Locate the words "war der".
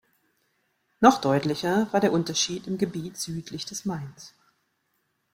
1.93-2.11